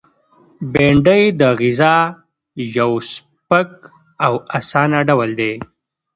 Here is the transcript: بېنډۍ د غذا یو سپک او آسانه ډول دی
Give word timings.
بېنډۍ 0.71 1.23
د 1.39 1.41
غذا 1.61 1.95
یو 2.77 2.91
سپک 3.13 3.71
او 4.25 4.33
آسانه 4.57 4.99
ډول 5.09 5.29
دی 5.39 5.53